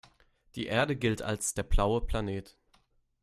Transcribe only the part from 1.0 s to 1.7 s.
als der